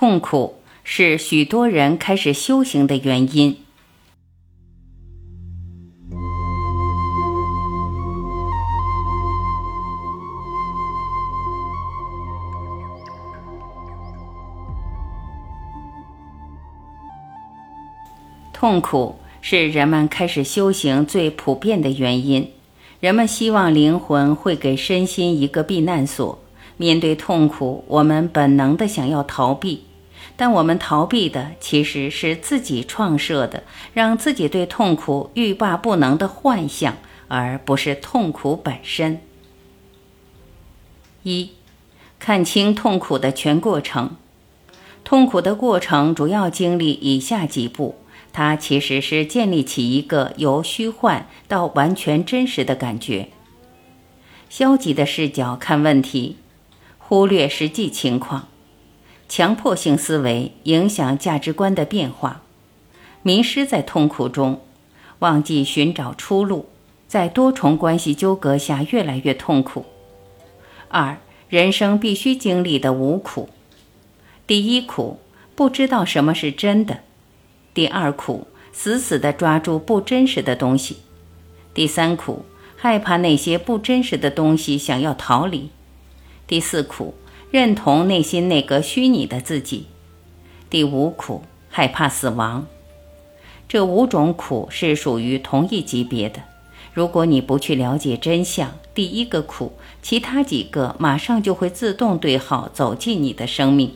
[0.00, 0.54] 痛苦
[0.84, 3.56] 是许多人开始修行的原因。
[18.52, 22.48] 痛苦是人们开始修行最普遍的原因。
[23.00, 26.38] 人们希望灵魂会给身心一个避难所。
[26.76, 29.82] 面对痛苦，我们本能的想要逃避，
[30.38, 36.96] 但我们逃避的其实是自己创设的，让自己对痛苦欲罢不能的幻象，
[37.26, 39.20] 而不是痛苦本身。
[41.24, 41.50] 一，
[42.20, 44.16] 看清痛苦的全过程。
[45.02, 47.96] 痛苦的过程主要经历以下几步。
[48.30, 53.30] 它其实是建立起一个由虚幻到完全真实的感觉。
[54.48, 56.36] 消极的视角看问题，
[56.98, 58.46] 忽略实际情况，
[59.28, 62.40] 强迫性思维影响价值观的变化，
[63.22, 64.62] 迷失在痛苦中，
[65.18, 66.66] 忘记寻找出路，
[67.06, 69.84] 在多重关系纠葛下越来越痛苦。
[70.88, 71.18] 二，
[71.50, 73.50] 人生必须经历的五苦：
[74.46, 75.18] 第一苦，
[75.54, 77.00] 不知道什么是真的。
[77.74, 80.94] 第二苦，死死地抓住不真实的东西；
[81.74, 85.68] 第三苦，害怕那些不真实的东西，想要逃离；
[86.46, 87.14] 第四苦，
[87.50, 89.86] 认同内心那个虚拟的自己；
[90.68, 92.66] 第五苦，害怕死亡。
[93.66, 96.42] 这五种苦是属于同一级别的。
[96.92, 103.92] 如果你不去了解真相，第一个苦，其他几个马上就会自动对号走进你的生命。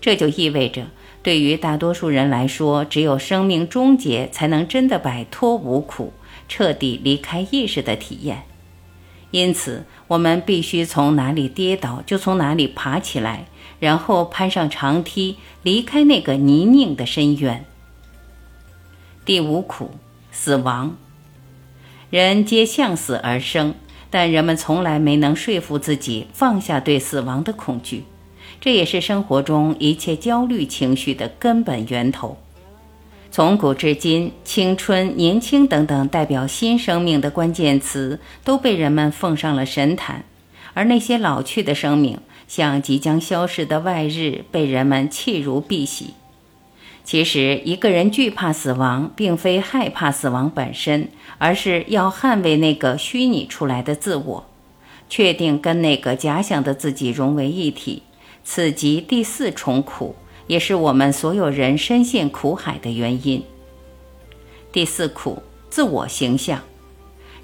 [0.00, 0.86] 这就意味着。
[1.22, 6.12] 对于大多数人来说，只有生命终结，才能真的摆脱无苦，
[6.48, 8.44] 彻底离开意识的体验。
[9.32, 13.46] 因此，我们必须从哪里跌倒就从哪里爬起来，
[13.80, 17.64] 然后攀上长梯，离开那个泥泞的深渊。
[19.24, 19.92] 第五苦，
[20.30, 20.96] 死亡。
[22.10, 23.74] 人皆向死而生，
[24.10, 28.04] 但人们从来没能说服自己放下对死亡的恐惧。
[28.60, 32.36] 这也是生活中一切焦虑情绪的根本源头。
[33.34, 40.26] 从古至今，青春、年轻等等代表新生命的关键词都被人们奉上了神坛，
[40.74, 46.08] 而那些老去的生命，像即将消逝的外日，被人们弃如敝屣。
[47.04, 54.46] 其实，一个人惧怕死亡，并非害怕死亡本身，而是要捍卫那个虚拟出来的自我，
[55.08, 58.02] 确定跟那个假想的自己融为一体。
[58.44, 60.16] 此即第四重苦，
[60.52, 63.42] 也是我们所有人深陷苦海的原因。
[64.70, 66.60] 第四苦，自我形象。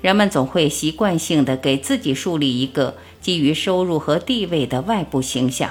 [0.03, 5.71] 人们总会习惯性的给自己树立一个基于收入和地位的外部形象。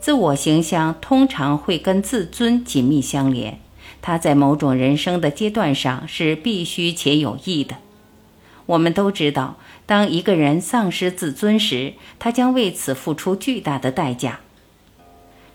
[0.00, 3.60] 自我形象通常会跟自尊紧密相连，
[4.00, 7.76] 它在某种人生的阶段上是必须且有益的。
[8.64, 14.40] 我们都知道，当一个人丧失自尊时，他将为此付出巨大的代价。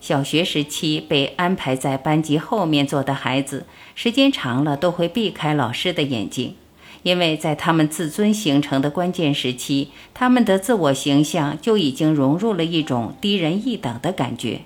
[0.01, 3.65] 小学时期被安排在班级后面坐的孩子，
[3.95, 6.55] 时间长了都会避开老师的眼睛，
[7.03, 14.61] 因为在他们自尊形成的关键时期，他们的自我形象就已经融入了一种低人一等的感觉。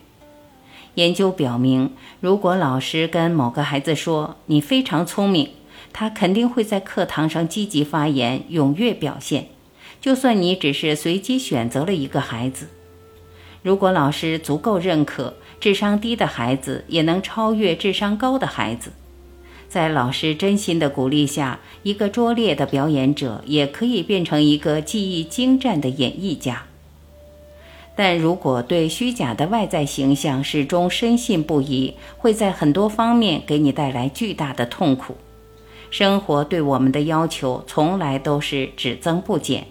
[0.95, 5.49] 研究表明，如果老师跟某个孩子说“你非常聪明”，
[5.91, 9.47] 他肯定会在课堂上积极发言、踊跃表现，
[9.99, 12.67] 就算你只是随机选择了一个孩子。
[13.63, 18.91] 如果老师足够认可，智商低的孩子也能超越智商高的孩子。
[19.69, 26.65] 在老师真心的鼓励下，一个拙劣的表演者也可以变成一个技艺精湛的演绎家。
[27.95, 35.15] 但如果对虚假的外在形象始终深信不疑，会在很多方面给你带来巨大的痛苦。
[35.89, 39.67] 生活对我们的要求从来都是只增不减，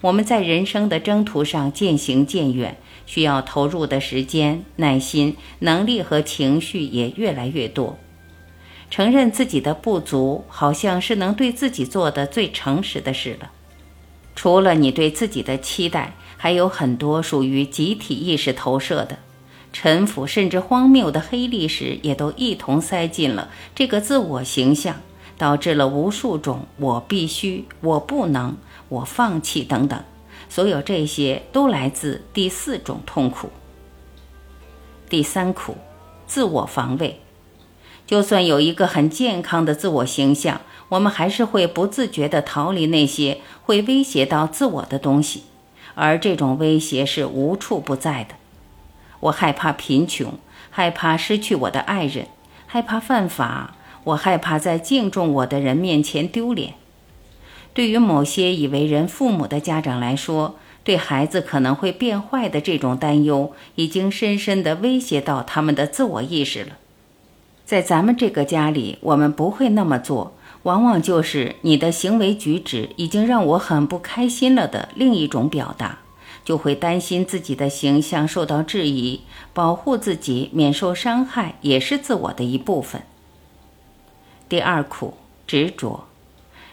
[0.00, 2.76] 我们在人生的征途上渐行渐远。
[3.06, 7.98] 需要投入的时间、耐心、能力和情绪也越来越多。
[8.90, 13.50] 承认自己的不足，好像是能对自己做的最诚实的事了。
[14.34, 19.18] 除了你对自己的期待，还有很多属于集体意识投射的、
[19.72, 24.96] 陈腐甚至荒谬的黑历史，也都一同塞进了这个自我形象，
[25.38, 28.56] 导致了无数种“我必须”“我不能
[28.90, 30.04] ”“我放弃”等等。
[30.48, 33.50] 所有这些都来自第四种痛苦。
[35.08, 35.76] 第三苦，
[36.26, 37.20] 自我防卫。
[38.06, 40.60] 就算有一个很健康的自我形象，
[40.90, 45.42] 我们还是会不自觉地逃离那些会威胁到自我的东西，
[45.94, 48.34] 而这种威胁是无处不在的。
[49.18, 50.34] 我害怕贫穷，
[50.70, 52.28] 害怕失去我的爱人，
[52.66, 56.74] 害怕犯法，我害怕在敬重我的人面前丢脸。
[57.76, 66.78] 对于某些已为人父母的家长来说，对孩子可能会变坏的这种担忧，已经深深地威胁到他们的自我意识了。
[67.66, 70.32] 在咱们这个家里，我们不会那么做，
[70.62, 75.98] 往往就是你的行为举止已经让我很不开心了的另一种表达。
[76.46, 79.20] 就会担心自己的形象受到质疑，
[79.52, 83.02] 保护自己免受伤害，也是自我的一部分。
[84.48, 85.12] 第二苦，
[85.46, 86.05] 执着，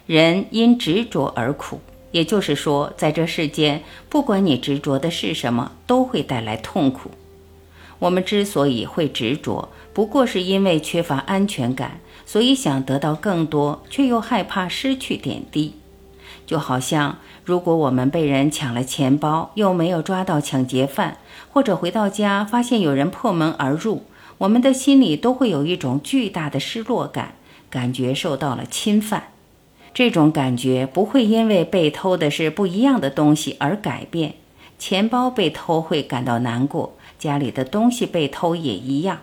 [0.06, 1.80] 人因执着而苦，
[2.12, 7.10] 也就是说，在这世间，不管你执着的是什么，都会带来痛苦。
[8.00, 15.76] 我们之所以会执着，不过是因为缺乏安全感，所以想得到更多，却又害怕失去点滴。
[16.46, 21.18] 就好像，如果我们被人抢了钱包，又没有抓到抢劫犯，
[21.50, 24.04] 或者回到家发现有人破门而入，
[24.40, 27.36] 我们的心里都会有一种巨大的失落感，
[27.70, 29.30] 感觉受到了侵犯。
[29.94, 34.34] 这种感觉不会因为被偷的是不一样的东西而改变。
[34.80, 39.20] 钱包被偷会感到难过，家里的东西被偷也一样。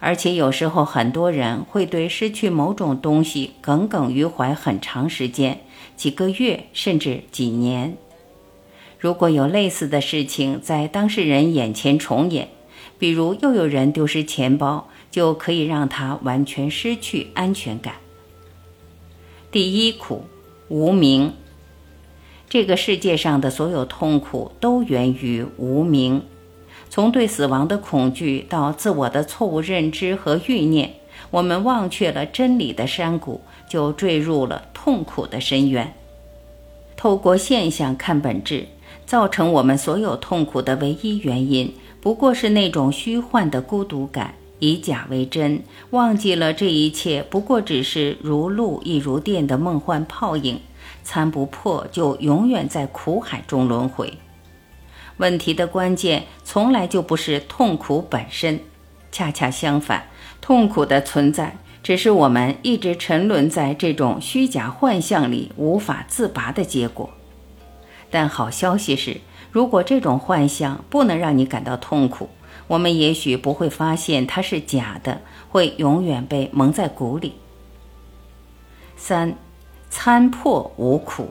[0.00, 5.60] 而且有时候，很多人会对失去某种东西耿耿于怀很长时间。
[5.96, 7.96] 几个月甚至几年，
[8.98, 12.48] 如果有类似的事情在当事人眼前重演，
[12.98, 17.94] 比如又有人丢失钱包，就可以让他完全失去安全感。
[19.54, 20.24] 第一苦，
[20.66, 21.32] 无名。
[22.48, 26.22] 这个世界上的所有痛苦都源于无名，
[26.90, 30.94] 从对死亡的恐惧到自我的错误认知和欲念，
[31.30, 33.42] 我们忘却了真理的山谷。
[33.68, 35.94] 就坠入了痛苦的深渊。
[36.96, 38.66] 透过现象看本质，
[39.06, 50.60] 造成我们所有痛苦的唯一原因，不过是那种虚幻的孤独感，以假为真，忘记了这一切不过只是如露亦如电的梦幻泡影，
[51.02, 54.14] 参不破，就永远在苦海中轮回。
[55.18, 58.60] 问题的关键从来就不是痛苦本身，
[59.12, 60.08] 恰恰相反，
[60.40, 61.56] 痛苦的存在。
[61.82, 67.10] 只是我们一直沉沦在这种虚假幻象里无法自拔的结果。
[68.10, 69.18] 但好消息是，
[69.54, 72.28] 如果这种幻象不能让你感到痛苦，
[72.66, 77.34] 我们也许不会发现它是假的，会永远被蒙在鼓里。
[78.96, 79.36] 三，
[79.88, 81.28] 参破无苦。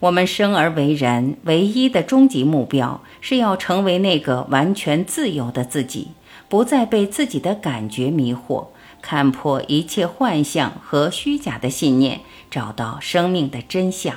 [0.00, 6.12] 我们生而为人，唯一的终极目标是要成为那个完全自由的自己，
[6.48, 8.68] 不再被自己的感觉迷惑。
[9.02, 12.20] 看破一切幻象和虚假的信念，
[12.50, 14.16] 找到生命的真相。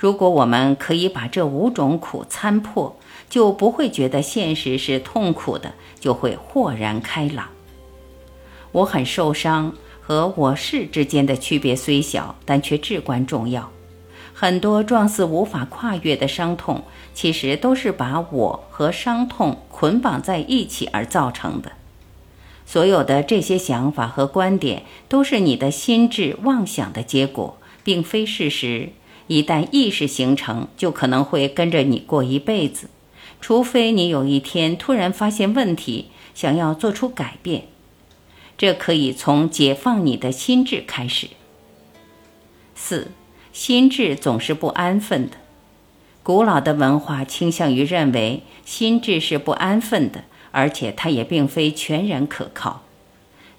[0.00, 2.96] 如果我们可以把这五种苦参破，
[3.28, 7.48] 就不会觉得现实是痛苦的，就会豁然开朗。
[8.72, 13.70] 我很受伤和我是之间的区别虽小，但却至关重要。
[14.32, 16.82] 很多状似无法跨越的伤痛，
[17.12, 21.72] 其实都是把我和伤痛捆绑在一起而造成的。
[22.64, 28.92] 所有的这些想法和观点都是你的心智妄想的结果，并非事实。
[29.30, 32.88] 一旦意识形成，就可能会跟着你过一辈子，
[33.40, 37.68] 除非你有一天突然发现问题，想要做出改变。
[38.58, 41.28] 这可以从解放你的心智开始。
[42.74, 43.12] 四，
[43.52, 45.36] 心智总是不安分的。
[46.24, 50.24] 古老的文化倾向于认为心智是不安分的。
[50.52, 52.82] 而且它也并非全然可靠。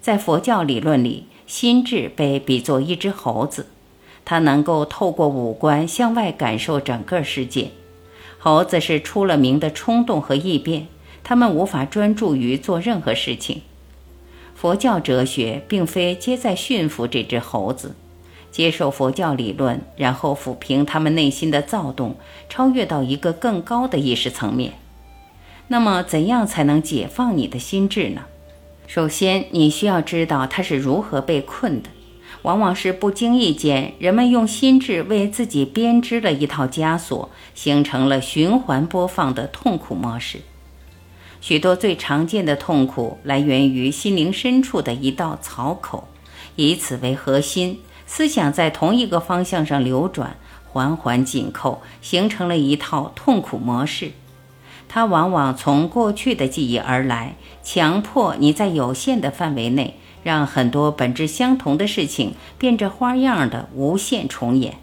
[0.02, 3.68] 在佛教理论里，心智被比作一只猴子，
[4.24, 7.70] 它能够透过五官向外感受整个世界。
[8.38, 10.88] 猴子是出了名的冲动和易变，
[11.22, 13.62] 他们无法专注于做任何事情。
[14.54, 17.94] 佛教哲学并非皆在驯服这只猴子，
[18.50, 22.16] 接受佛教理论，然后抚平他们内心的躁动，
[22.48, 24.74] 超越到一个更高的意识层面。
[25.68, 28.22] 那么，怎样才能解放你的心智呢？
[28.86, 31.88] 首先，你需要知道它是如何被困的。
[32.42, 40.40] 往往是不经意间，人们用心智为自己编织了一套枷锁，形成了循环播放的痛苦模式。
[41.40, 46.08] 许多最常见的痛苦来源于心灵深处的一道槽口，
[46.56, 50.36] 以此为核心，思想在同一个方向上流转，
[50.68, 54.12] 环环紧扣，形成了一套痛苦模式。
[54.88, 64.74] 它往往从过去的记忆而来，强迫你在有限的范围内，让很多本质相同的事情变着花样的无限重演。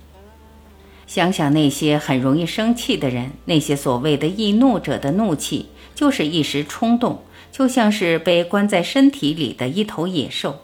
[1.07, 10.59] 想想那些很容易生气的人，那些所谓的易怒者的怒气，就是一时冲动，就像是被关在身体里的一头野兽。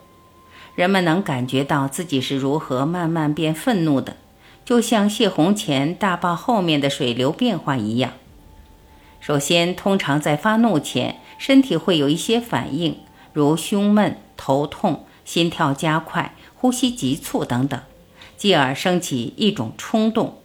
[0.76, 4.18] 人们能感觉到自己是如何慢慢变愤怒的，
[4.64, 8.12] 就像泄洪前大坝后面的水流变化一样。
[9.20, 12.98] 首先，通常在发怒前，身体会有一些反应，
[13.34, 17.80] 如胸闷、头痛、心跳加快、呼吸急促等等，
[18.38, 20.38] 继而升起一种冲动。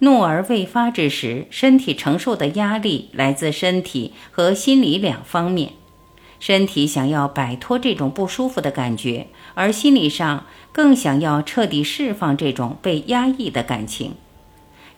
[0.00, 5.72] 怒而未发之时，身体承受的压力来自身体和心理两方面。
[6.40, 14.14] 身体想要摆脱这种不舒服的感觉，而心理上更想要彻底释放这种被压抑的感情。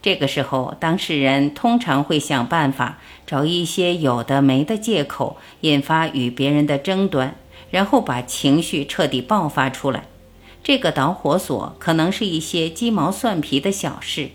[0.02, 7.36] 这个时候，当事人通常会想办法找一些有的没的借口，引发与别人的争端，
[7.76, 10.04] 然后把情绪彻底爆发出来。
[10.64, 14.30] 这个导火索可能是一些鸡毛蒜皮的小事。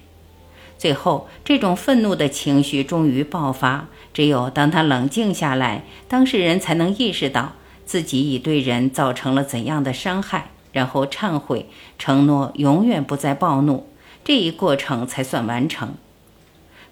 [0.78, 3.88] 最后，这种愤怒的情绪终于爆发。
[4.14, 11.66] 只有当他冷静下来，当事人才能意识到自己已对人造成了怎样的伤害，然后忏悔，
[11.98, 13.88] 承诺永远不再暴怒。
[14.24, 15.96] 这一过程才算完成。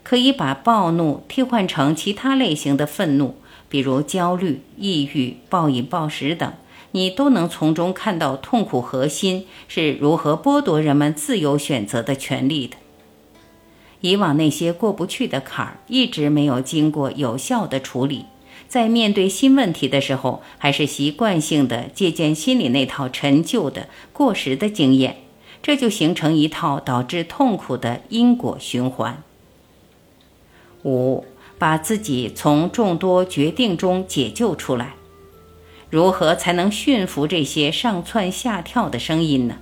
[0.09, 3.35] 可以把暴怒替换成其他类型的愤怒，
[3.69, 6.51] 比如焦虑、抑郁、暴饮暴食等，
[6.93, 12.77] 你都能从中看到痛苦核心是如何剥夺人们自由选择的权利的。
[14.01, 18.25] 以往那些过不去的坎儿一直没有经过有效的处理，
[18.67, 25.17] 在面对新问题的时候，还是习惯性的借鉴心里那套陈旧的过时的经验。
[25.61, 29.21] 这就形成一套导致痛苦的因果循环。
[30.83, 31.25] 五，
[31.57, 34.95] 把自己从众多决定中解救出来，
[35.89, 39.57] 如何才能驯服这些上蹿下跳的声音呢？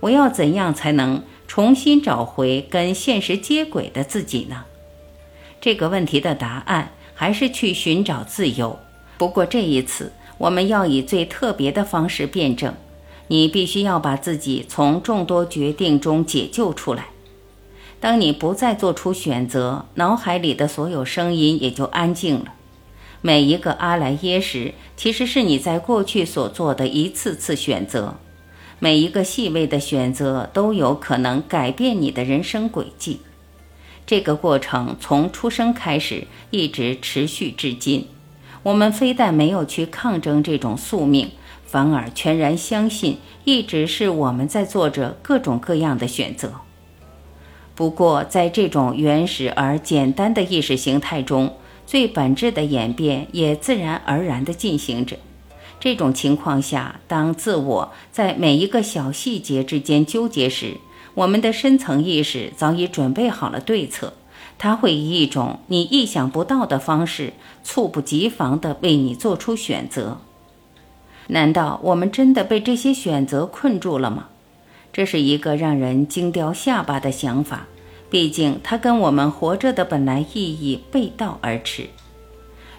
[0.00, 4.64] 我要怎样才能重新找回跟现实接轨的自己呢？
[5.60, 8.78] 这个问题的答案还是去寻找自由。
[9.18, 12.72] 不过这一次，我们要以最特别的方式辩证。
[13.30, 17.08] 你必须要把自己从众多决定中解救出来。
[18.00, 22.52] 当你不再做出选择，脑海里的所有声音也就安静了。
[23.20, 28.14] 每一个阿莱耶识，其实是你在过去所做的一次次选择。
[28.78, 33.20] 每一个细微的选择都有可能改变你的人生轨迹。
[34.06, 38.06] 这个过程从出生开始，一直持续至今。
[38.62, 41.32] 我们非但没有去抗争这种宿命。
[41.66, 46.54] 反而全然相信，一直是我们在做着各种各样的选择。
[47.78, 51.54] 不过，在这种原始而简单的意识形态中，
[51.86, 55.16] 最本质的演变也自然而然地进行着。
[55.78, 60.78] 这种情况下，当自我在每一个小细节之间纠结时，
[61.14, 64.14] 我们的深层意识早已准备好了对策，
[64.58, 67.32] 它会以一种你意想不到的方式，
[67.62, 70.18] 猝不及防地为你做出选择。
[71.28, 74.30] 难道我们真的被这些选择困住了吗？
[74.98, 77.68] 这是一个让人惊掉下巴的想法。
[78.10, 81.86] 毕竟，它跟我们活着的本来意义背道而驰。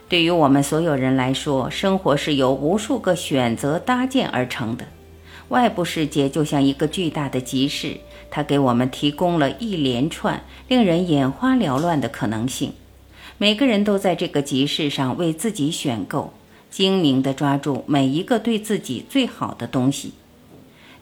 [0.09, 4.87] 对于我们所有人来说，生活是由无数个选择搭建而成的。
[5.47, 7.95] 外部世界就像一个巨大的集市，
[8.29, 12.73] 它给我们提供了一连串令人眼花缭乱的可能性。
[13.37, 16.33] 每个人都在这个集市上为自己选购。
[16.69, 20.11] 精明地抓住每一个对自己最好的东西。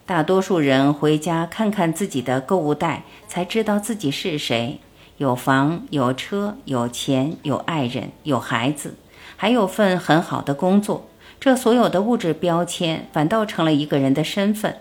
[0.07, 4.79] 大多数人回家看看自己的购物袋，才知道自己是谁：
[5.17, 8.95] 有房、有车、有钱、有爱人、有孩子，
[9.35, 11.09] 还有份很好的工作。
[11.41, 14.77] 这所有的物质标签，反倒成了一个人的身份。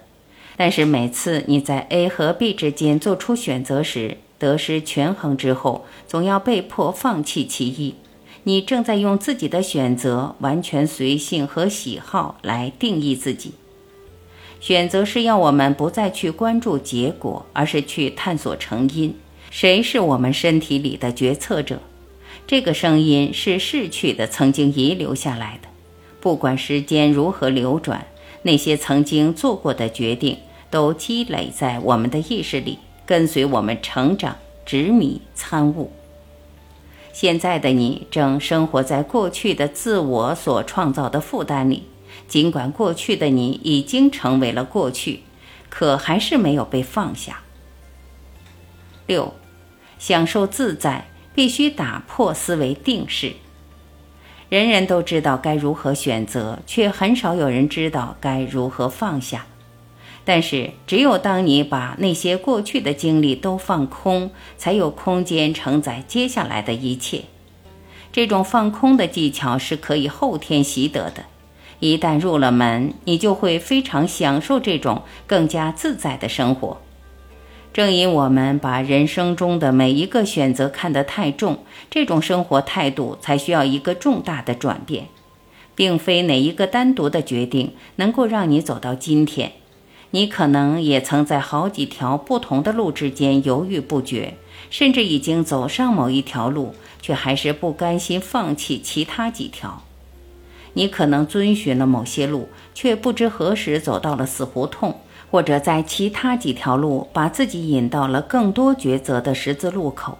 [0.56, 7.96] 但是每次你在 A 和 B 之间做出选择时，得失权衡之后，总要被迫放弃其一。
[8.44, 13.54] 你正在用自己的选择、完全随性和喜好来定义自己。
[14.60, 19.14] 选择是要我们不再去关注结果，而是去探索成因。
[19.50, 21.80] 谁是我们身体里的决策者？
[22.46, 25.68] 这个声音是逝去的，曾经遗留下来的。
[26.20, 28.06] 不管时间如何流转，
[28.42, 30.38] 那些曾经做过的决定
[30.70, 35.92] 都积累在我们的意识里，跟随我们成长、执迷、参悟。
[37.12, 41.84] 现在的你正生活在过去的自我所创造的负担里，
[42.28, 45.20] 尽管过去的你已经成为了过去，
[45.68, 47.40] 可还是没有被放下。
[49.06, 49.34] 六，
[49.98, 53.32] 享受自在必须打破思维定式。
[54.48, 59.46] 人人都知道该如何选择，却很少有人知道该如何放下。
[60.24, 67.22] 但是，只有当你把那些过去的经历都放空，才有空间承载接下来的一切。
[68.12, 71.24] 这种放空的技巧是可以后天习得的。
[71.78, 76.80] 一旦入了门，你就会非常享受这种更加自在的生活。
[77.72, 81.58] 正因我们把人生中的每一个选择看得太重，
[81.90, 85.08] 这种生活态度才需要一个重大的转变，
[85.74, 89.52] 并非哪一个单独的决定能够让你走到今天。
[90.12, 94.34] 你可能也曾在好几条不同的路之间犹豫不决，
[94.70, 99.82] 甚至已经走上某一条路，却还是不甘心放弃其他几条。
[100.76, 104.94] 你可能遵循了某些路，却不知何时走到了死胡同。
[105.28, 110.18] 或者在其他几条路把自己引到了更多抉择的十字路口，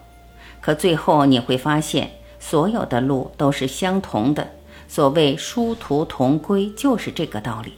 [0.61, 2.11] 可最后你会发现，
[2.41, 4.51] 所有的路都是相同的。
[4.89, 7.75] 所谓殊途同归，就是这个道理。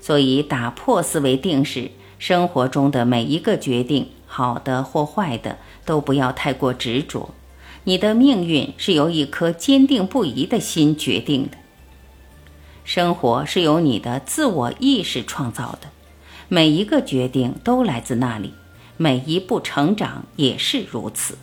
[0.00, 7.30] 所以，打破思维定式，生活中的每一个决定，好的或坏的，都不要太过执着。
[7.84, 11.56] 你的命运是由一颗坚定不移的心决定的。
[12.86, 15.88] 生活是由你的自我意识创造的。
[16.46, 18.54] 每一个决定都来自那里，
[18.96, 21.36] 每一步成长也是如此。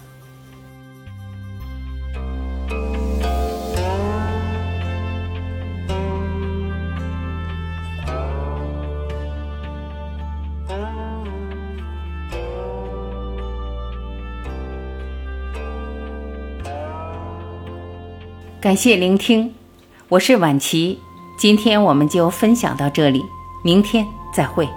[18.61, 19.53] 感谢聆听，
[20.07, 20.99] 我是晚琪，
[21.35, 23.25] 今天我们就分享到这里，
[23.61, 24.67] 明天再会。